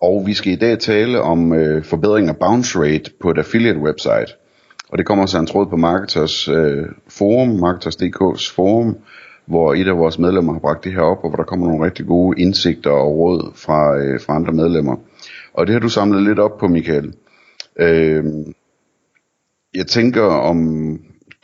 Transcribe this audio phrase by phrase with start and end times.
[0.00, 3.78] Og vi skal i dag tale om øh, forbedring af bounce rate på et affiliate
[3.78, 4.34] website.
[4.88, 8.96] Og det kommer så en tråd på Marketers øh, forum, Marketers.dk's forum,
[9.46, 11.84] hvor et af vores medlemmer har bragt det her op, og hvor der kommer nogle
[11.84, 14.96] rigtig gode indsigter og råd fra, øh, fra andre medlemmer.
[15.54, 17.14] Og det har du samlet lidt op på, Michael.
[17.78, 18.24] Øh,
[19.74, 20.58] jeg tænker, om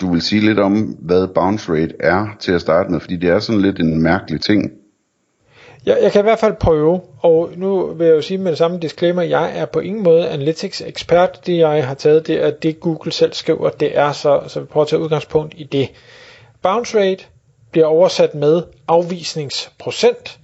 [0.00, 3.30] du vil sige lidt om, hvad bounce rate er til at starte med, fordi det
[3.30, 4.70] er sådan lidt en mærkelig ting.
[5.87, 8.59] Jeg, jeg kan i hvert fald prøve, og nu vil jeg jo sige med det
[8.59, 11.47] samme disclaimer, jeg er på ingen måde analytics ekspert.
[11.47, 14.67] Det jeg har taget, det er det Google selv skriver, det er så, så vi
[14.67, 15.89] prøver at tage udgangspunkt i det.
[16.62, 17.25] Bounce rate
[17.70, 20.39] bliver oversat med afvisningsprocent,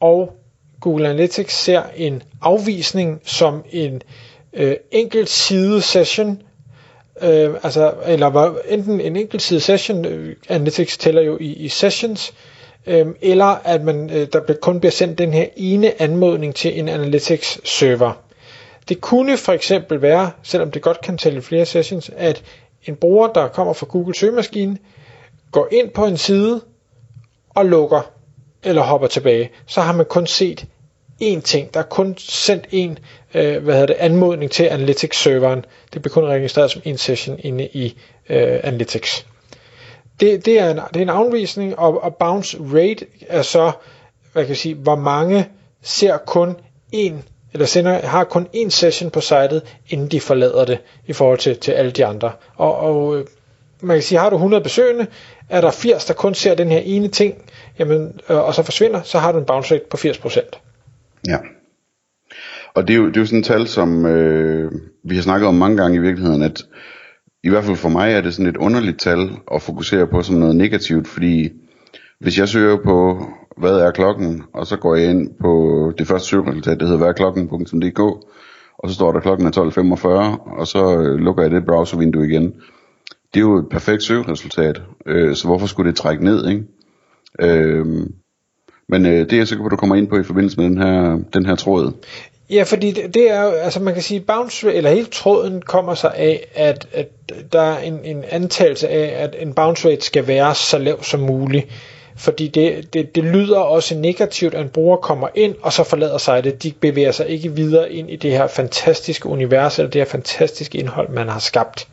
[0.00, 0.32] og
[0.80, 4.02] Google Analytics ser en afvisning som en
[4.52, 6.42] øh, enkelt side session,
[7.22, 12.30] øh, altså, eller enten en enkelt side session, øh, Analytics tæller jo i, i sessions,
[12.30, 12.55] øh,
[12.86, 16.88] Øhm, eller at man, øh, der kun bliver sendt den her ene anmodning til en
[16.88, 18.12] Analytics server.
[18.88, 22.42] Det kunne for eksempel være, selvom det godt kan tælle flere sessions, at
[22.84, 24.78] en bruger, der kommer fra Google søgemaskine,
[25.52, 26.60] går ind på en side
[27.50, 28.10] og lukker
[28.62, 30.66] eller hopper tilbage, så har man kun set
[31.22, 31.74] én ting.
[31.74, 32.98] Der er kun sendt en
[33.34, 35.64] øh, hvad hedder det, anmodning til Analytics-serveren.
[35.92, 37.96] Det bliver kun registreret som en session inde i
[38.28, 39.26] øh, Analytics.
[40.20, 43.72] Det, det, er en, det er en afvisning, og, og bounce rate er så,
[44.32, 45.48] hvad kan jeg sige, hvor mange
[45.82, 46.56] ser kun
[46.92, 51.38] en eller sender, har kun en session på sitet, inden de forlader det, i forhold
[51.38, 52.32] til, til alle de andre.
[52.56, 53.24] Og, og øh,
[53.80, 55.06] man kan sige, har du 100 besøgende,
[55.48, 57.34] er der 80, der kun ser den her ene ting,
[57.78, 60.40] jamen, øh, og så forsvinder, så har du en bounce rate på 80%.
[61.28, 61.38] Ja.
[62.74, 64.72] Og det er jo, det er jo sådan et tal, som øh,
[65.04, 66.62] vi har snakket om mange gange i virkeligheden, at
[67.46, 70.36] i hvert fald for mig er det sådan et underligt tal at fokusere på som
[70.36, 71.48] noget negativt, fordi
[72.20, 73.26] hvis jeg søger på,
[73.56, 77.08] hvad er klokken, og så går jeg ind på det første søgeresultat, det hedder hvad
[77.08, 78.00] er klokken.dk,
[78.78, 80.06] og så står der klokken er 12.45,
[80.58, 82.54] og så øh, lukker jeg det browservindue igen.
[83.34, 86.62] Det er jo et perfekt søgeresultat, øh, så hvorfor skulle det trække ned, ikke?
[87.40, 87.86] Øh,
[88.88, 90.78] men øh, det er jeg sikker på, du kommer ind på i forbindelse med den
[90.78, 91.92] her, den her tråd.
[92.50, 95.94] Ja, fordi det, det er jo, altså man kan sige, bounce, eller hele tråden kommer
[95.94, 97.08] sig af, at, at
[97.52, 101.20] der er en, en antagelse af, at en bounce rate skal være så lav som
[101.20, 101.66] muligt.
[102.16, 106.18] Fordi det, det, det lyder også negativt, at en bruger kommer ind, og så forlader
[106.18, 106.62] sig det.
[106.62, 110.78] De bevæger sig ikke videre ind i det her fantastiske univers, eller det her fantastiske
[110.78, 111.88] indhold, man har skabt.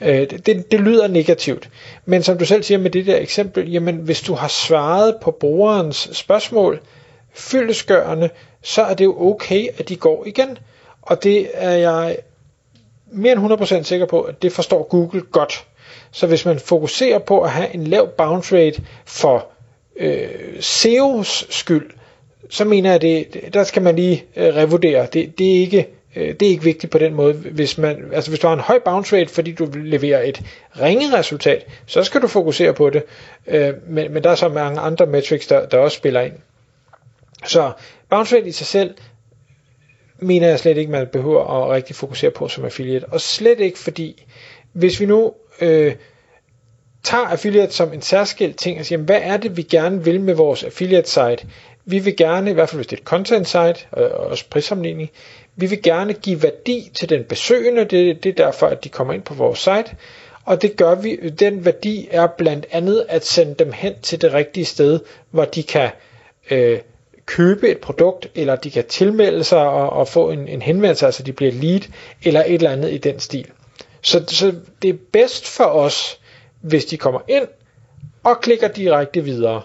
[0.00, 1.68] Øh, det, det, det lyder negativt.
[2.04, 5.30] Men som du selv siger med det der eksempel, jamen hvis du har svaret på
[5.30, 6.80] brugerens spørgsmål
[7.34, 8.30] fyldesgørende,
[8.62, 10.58] så er det jo okay, at de går igen.
[11.02, 12.16] Og det er jeg
[13.12, 15.66] mere end 100% sikker på, at det forstår Google godt.
[16.10, 19.46] Så hvis man fokuserer på at have en lav bounce rate for
[19.96, 20.28] øh,
[20.58, 21.90] SEO's skyld,
[22.50, 25.06] så mener jeg, det, der skal man lige øh, revurdere.
[25.12, 27.32] Det, det, er ikke, øh, det er ikke vigtigt på den måde.
[27.34, 30.42] Hvis, man, altså hvis du har en høj bounce rate, fordi du leverer et
[30.80, 33.02] ringe resultat, så skal du fokusere på det.
[33.46, 36.32] Øh, men, men der er så mange andre metrics, der, der også spiller ind.
[37.46, 37.72] Så
[38.10, 38.94] bounce rate i sig selv,
[40.22, 43.04] mener jeg slet ikke, man behøver at rigtig fokusere på som affiliate.
[43.04, 44.24] Og slet ikke fordi,
[44.72, 45.94] hvis vi nu øh,
[47.02, 50.34] tager affiliate som en særskilt ting og siger, hvad er det, vi gerne vil med
[50.34, 51.46] vores affiliate site?
[51.84, 55.10] Vi vil gerne, i hvert fald hvis det er et content site, og også prissammenligning,
[55.56, 59.14] vi vil gerne give værdi til den besøgende, det, det er derfor, at de kommer
[59.14, 59.96] ind på vores site,
[60.44, 64.32] og det gør vi, den værdi er blandt andet at sende dem hen til det
[64.32, 65.00] rigtige sted,
[65.30, 65.90] hvor de kan
[66.50, 66.78] øh,
[67.36, 71.22] købe et produkt, eller de kan tilmelde sig og, og få en, en henvendelse, altså
[71.22, 71.80] de bliver lead,
[72.24, 73.46] eller et eller andet i den stil.
[74.02, 76.20] Så, så det er bedst for os,
[76.60, 77.46] hvis de kommer ind
[78.24, 79.62] og klikker direkte videre.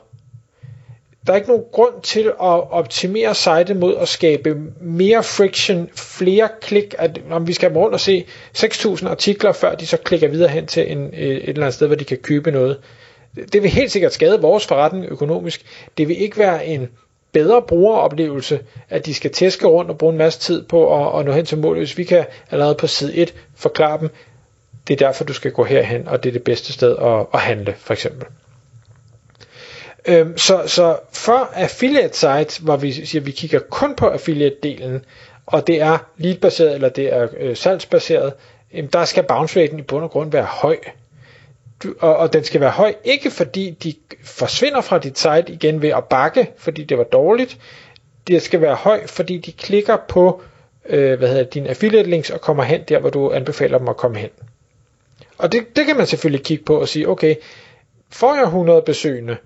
[1.28, 6.50] Der er ikke nogen grund til at optimere sitet mod at skabe mere friction, flere
[6.62, 8.26] klik, at om vi skal rundt og se
[8.58, 11.96] 6.000 artikler, før de så klikker videre hen til en, et eller andet sted, hvor
[11.96, 12.80] de kan købe noget.
[13.54, 15.66] Det vil helt sikkert skade vores forretning økonomisk.
[15.98, 16.88] Det vil ikke være en
[17.32, 18.60] bedre brugeroplevelse,
[18.90, 21.46] at de skal tæske rundt og bruge en masse tid på at, at nå hen
[21.46, 24.10] til målet, hvis vi kan allerede på side 1 forklare dem,
[24.88, 27.40] det er derfor, du skal gå herhen, og det er det bedste sted at, at
[27.40, 28.28] handle, for eksempel.
[30.06, 35.00] Øhm, så, så for affiliate sites, hvor vi siger, vi kigger kun på affiliate-delen,
[35.46, 38.34] og det er lead-baseret, eller det er øh, salgsbaseret,
[38.74, 40.78] jamen, der skal bounce raten i bund og grund være høj.
[41.84, 43.94] Du, og, og den skal være høj, ikke fordi de
[44.24, 47.58] forsvinder fra dit site igen ved at bakke, fordi det var dårligt.
[48.28, 50.42] Det skal være høj, fordi de klikker på
[50.90, 53.98] øh, hvad hedder dine affiliate links og kommer hen der, hvor du anbefaler dem at
[53.98, 54.30] komme hen.
[55.38, 57.36] Og det, det kan man selvfølgelig kigge på og sige, okay,
[58.10, 59.38] får jeg 100 besøgende,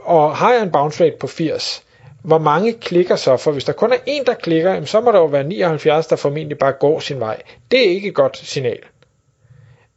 [0.00, 1.84] og har jeg en bounce rate på 80,
[2.22, 3.36] hvor mange klikker så?
[3.36, 6.16] For hvis der kun er en, der klikker, så må der jo være 79, der
[6.16, 7.42] formentlig bare går sin vej.
[7.70, 8.78] Det er ikke et godt signal.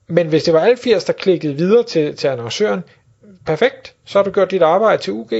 [0.08, 2.84] Men hvis det var alle 80, der klikkede videre til, til annoncøren,
[3.46, 5.32] perfekt, så har du gjort dit arbejde til UG.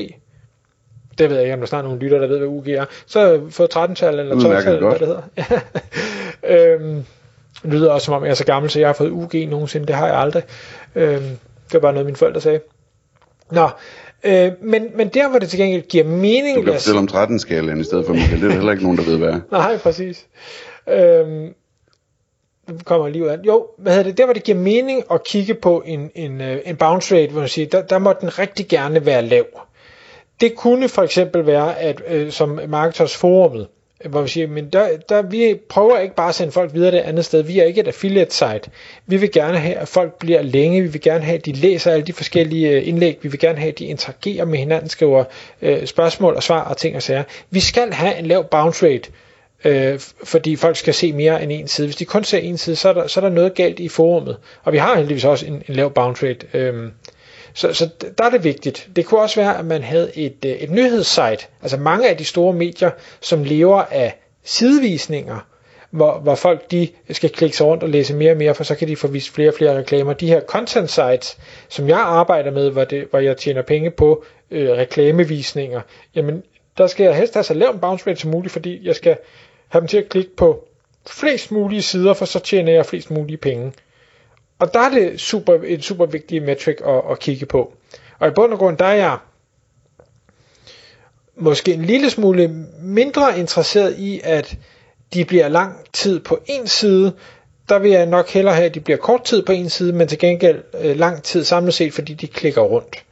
[1.18, 2.86] Det ved jeg ikke, om der snart nogle lytter, der ved, hvad UG er.
[3.06, 5.62] Så har jeg fået 13-tal eller 12-tal, eller hvad det hedder.
[6.80, 7.06] øhm,
[7.64, 9.88] det lyder også som om, jeg er så gammel, så jeg har fået UG nogensinde.
[9.88, 10.44] Det har jeg aldrig.
[10.96, 11.24] Øhm,
[11.66, 12.60] det var bare noget, mine forældre sagde.
[13.52, 13.70] Nå,
[14.24, 16.58] øh, men, men der, hvor det til gengæld giver mening...
[16.58, 18.42] Du kan fortælle om 13-skalaen i stedet for Michael.
[18.42, 20.26] Det er heller ikke nogen, der ved, hvad Nej, præcis.
[20.90, 21.54] Øhm,
[22.86, 23.38] kommer lige ud af.
[23.48, 24.18] Jo, hvad hedder det?
[24.18, 27.40] Der, hvor det giver mening at kigge på en, en, øh, en bounce rate, hvor
[27.40, 29.46] man siger, der, der må den rigtig gerne være lav.
[30.42, 33.68] Det kunne for eksempel være, at øh, som Marketers Forumet,
[34.06, 36.98] hvor vi siger, men der, der, vi prøver ikke bare at sende folk videre det
[36.98, 37.44] andet sted.
[37.44, 38.62] Vi er ikke et affiliate site.
[39.06, 40.82] Vi vil gerne have, at folk bliver længe.
[40.82, 43.18] Vi vil gerne have, at de læser alle de forskellige øh, indlæg.
[43.22, 45.24] Vi vil gerne have, at de interagerer med hinanden, skriver
[45.62, 47.24] øh, spørgsmål og svar og ting og sager.
[47.50, 49.12] Vi skal have en lav bounce rate,
[49.66, 51.88] øh, fordi folk skal se mere end en side.
[51.88, 53.88] Hvis de kun ser en side, så er der, så er der noget galt i
[53.88, 54.38] forummet.
[54.64, 56.48] Og vi har heldigvis også en, en lav bounce rate.
[56.54, 56.92] Øh,
[57.54, 58.90] så, så der er det vigtigt.
[58.96, 61.46] Det kunne også være, at man havde et, øh, et nyhedssite.
[61.62, 65.40] Altså mange af de store medier, som lever af sidevisninger,
[65.92, 68.76] hvor, hvor folk de skal klikke sig rundt og læse mere og mere, for så
[68.76, 70.14] kan de få vist flere og flere reklamer.
[70.14, 71.38] De her content sites,
[71.70, 75.82] som jeg arbejder med, hvor, det, hvor jeg tjener penge på øh, reklamevisninger,
[76.16, 76.44] jamen
[76.78, 79.18] der skal jeg helst have så lav en bounce rate som muligt, fordi jeg skal
[79.68, 80.68] have dem til at klikke på
[81.08, 83.74] flest mulige sider, for så tjener jeg flest mulige penge.
[84.60, 87.74] Og der er det super, en super vigtig metric at, at kigge på.
[88.20, 89.18] Og i bund og grund, der er jeg
[91.36, 92.48] måske en lille smule
[92.82, 94.58] mindre interesseret i, at
[95.14, 97.14] de bliver lang tid på en side.
[97.70, 100.08] Der vil jeg nok hellere have, at de bliver kort tid på en side, men
[100.08, 103.04] til gengæld øh, lang tid samlet set, fordi de klikker rundt.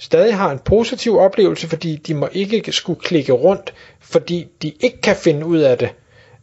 [0.00, 5.00] Stadig har en positiv oplevelse, fordi de må ikke skulle klikke rundt, fordi de ikke
[5.00, 5.88] kan finde ud af det.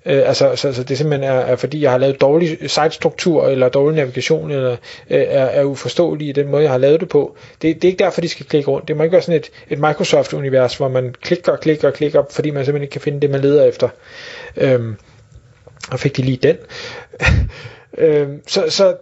[0.05, 3.69] Øh, altså, så, så det simpelthen er, er, fordi jeg har lavet dårlig sitestruktur eller
[3.69, 4.77] dårlig navigation, eller øh,
[5.09, 7.37] er, er uforståelig i den måde, jeg har lavet det på.
[7.61, 8.87] Det, det er ikke derfor, de skal klikke rundt.
[8.87, 12.23] Det må ikke være sådan et, et Microsoft-univers, hvor man klikker og klikker og klikker,
[12.31, 13.89] fordi man simpelthen ikke kan finde det, man leder efter.
[14.57, 14.95] Øhm,
[15.91, 16.57] og fik de lige den.
[17.97, 18.95] øhm, så, så,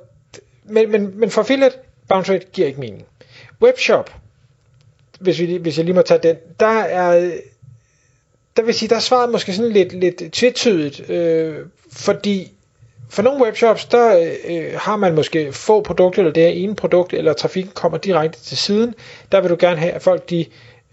[0.64, 1.72] men, men, men for Philip,
[2.10, 3.06] bounce rate giver ikke mening.
[3.62, 4.12] Webshop,
[5.20, 7.32] hvis, vi, hvis jeg lige må tage den, der er
[8.58, 11.56] der vil sige, der er svaret måske sådan lidt, lidt tvetydigt, øh,
[11.92, 12.52] fordi
[13.10, 17.14] for nogle webshops, der øh, har man måske få produkter, eller det er ene produkt,
[17.14, 18.96] eller trafikken kommer direkte til siden.
[19.32, 20.46] Der vil du gerne have, at folk, de,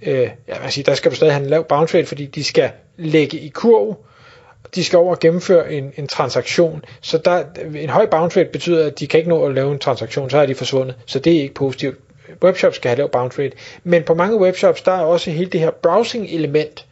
[0.03, 2.45] øh, ja, man siger, der skal du stadig have en lav bounce rate, fordi de
[2.45, 3.97] skal lægge i kurv,
[4.75, 6.85] de skal over og gennemføre en, en transaktion.
[7.01, 7.45] Så der,
[7.77, 10.39] en høj bounce rate betyder, at de kan ikke nå at lave en transaktion, så
[10.39, 10.97] er de forsvundet.
[11.07, 11.99] Så det er ikke positivt.
[12.43, 13.57] Webshops skal have lav bounce rate.
[13.85, 16.87] Men på mange webshops, der er også hele det her browsing element,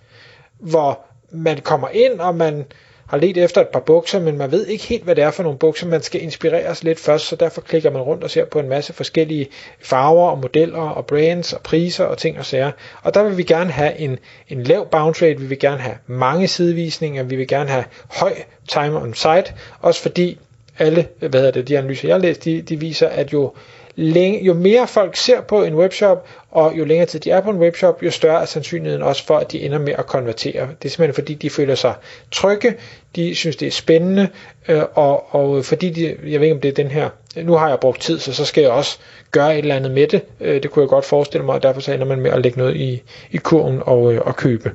[0.59, 1.01] hvor
[1.31, 2.65] man kommer ind, og man
[3.11, 5.43] har let efter et par bukser, men man ved ikke helt, hvad det er for
[5.43, 5.87] nogle bukser.
[5.87, 8.93] Man skal inspireres lidt først, så derfor klikker man rundt og ser på en masse
[8.93, 9.49] forskellige
[9.81, 12.71] farver og modeller og brands og priser og ting og sager.
[13.03, 14.19] Og der vil vi gerne have en,
[14.49, 18.33] en lav bounce rate, vi vil gerne have mange sidevisninger, vi vil gerne have høj
[18.69, 20.39] time on site, også fordi
[20.79, 23.53] alle, hvad hedder det, de analyser, jeg har læst, de, de viser, at jo
[23.97, 27.51] længe, jo mere folk ser på en webshop, og jo længere tid de er på
[27.51, 30.69] en webshop, jo større er sandsynligheden også for, at de ender med at konvertere.
[30.83, 31.95] Det er simpelthen fordi, de føler sig
[32.31, 32.75] trygge,
[33.17, 34.29] de synes, det er spændende,
[34.69, 37.69] øh, og, og fordi de, jeg ved ikke om det er den her, nu har
[37.69, 38.99] jeg brugt tid, så så skal jeg også
[39.31, 40.23] gøre et eller andet med det.
[40.41, 42.59] Øh, det kunne jeg godt forestille mig, og derfor så ender man med at lægge
[42.59, 44.73] noget i, i kurven og, øh, og købe.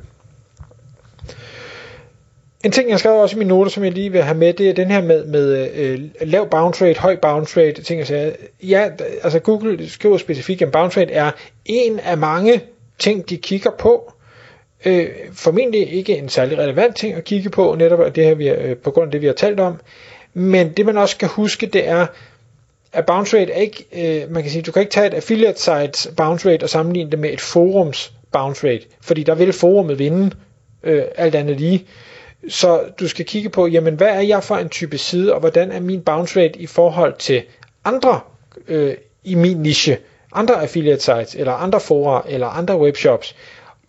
[2.65, 4.69] En ting, jeg skrev også i mine noter, som jeg lige vil have med, det
[4.69, 8.35] er den her med, med øh, lav bounce rate, høj bounce rate, ting jeg sagde.
[8.63, 8.89] Ja,
[9.23, 11.31] altså Google skriver specifikt, at bounce rate er
[11.65, 12.61] en af mange
[12.99, 14.13] ting, de kigger på.
[14.85, 18.77] Øh, formentlig ikke en særlig relevant ting at kigge på, netop det her, vi øh,
[18.77, 19.79] på grund af det, vi har talt om.
[20.33, 22.07] Men det, man også skal huske, det er,
[22.93, 23.85] at bounce rate er ikke,
[24.23, 27.11] øh, man kan sige, du kan ikke tage et affiliate sites bounce rate og sammenligne
[27.11, 30.31] det med et forums bounce rate, fordi der vil forumet vinde
[30.83, 31.85] øh, alt andet lige.
[32.49, 35.71] Så du skal kigge på, jamen hvad er jeg for en type side, og hvordan
[35.71, 37.41] er min bounce rate i forhold til
[37.85, 38.19] andre
[38.67, 39.97] øh, i min niche,
[40.33, 43.35] andre affiliate sites, eller andre fora, eller andre webshops.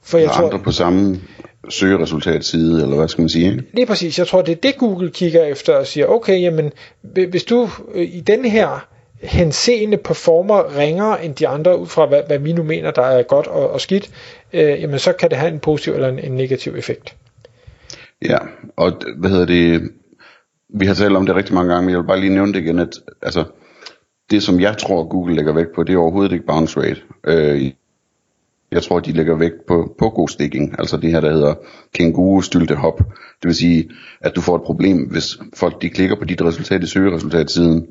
[0.02, 1.20] For jeg tror, andre på samme
[1.68, 3.62] søgeresultatside, eller hvad skal man sige?
[3.72, 4.18] Lige præcis.
[4.18, 6.72] Jeg tror, det er det, Google kigger efter og siger, okay, jamen,
[7.02, 8.86] hvis du øh, i den her
[9.20, 13.22] henseende performer ringere end de andre, ud fra hvad, hvad vi nu mener, der er
[13.22, 14.10] godt og, og skidt,
[14.52, 17.14] øh, jamen så kan det have en positiv eller en, en negativ effekt.
[18.28, 18.38] Ja,
[18.76, 19.90] og hvad hedder det,
[20.68, 22.60] vi har talt om det rigtig mange gange, men jeg vil bare lige nævne det
[22.60, 22.92] igen, at
[23.22, 23.44] altså,
[24.30, 27.00] det som jeg tror Google lægger vægt på, det er overhovedet ikke bounce rate.
[27.26, 27.72] Øh,
[28.70, 31.54] jeg tror, de lægger vægt på, på god sticking, altså det her, der hedder
[31.94, 32.98] kænguru stylte hop.
[33.42, 33.90] Det vil sige,
[34.20, 37.86] at du får et problem, hvis folk de klikker på dit resultat i søgeresultatsiden,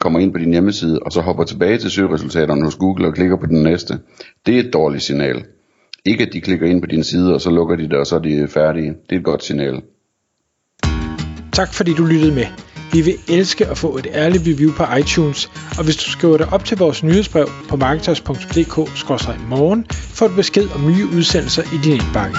[0.00, 3.36] kommer ind på din hjemmeside, og så hopper tilbage til søgeresultaterne hos Google og klikker
[3.36, 3.98] på den næste.
[4.46, 5.44] Det er et dårligt signal.
[6.06, 8.14] Ikke at de klikker ind på din side, og så lukker de det, og så
[8.14, 8.88] er de færdige.
[8.88, 9.82] Det er et godt signal.
[11.52, 12.46] Tak fordi du lyttede med.
[12.92, 16.52] Vi vil elske at få et ærligt review på iTunes, og hvis du skriver dig
[16.52, 22.36] op til vores nyhedsbrev på marketers.dk-morgen, får du besked om nye udsendelser i din indbakke.